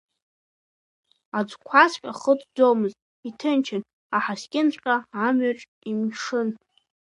Аӡқәаҵәҟьа 1.37 2.11
хыҵӡомызт, 2.19 2.97
иҭынчын, 3.27 3.81
аҳаскьынҵәҟьа 4.15 4.95
амҩаҿ 5.25 5.61
имшын. 5.89 6.49